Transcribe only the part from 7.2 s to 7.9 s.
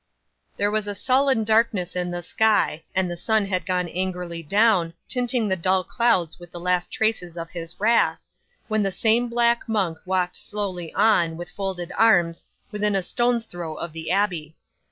of his